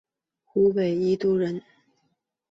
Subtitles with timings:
[0.45, 1.61] 湖北宜都人。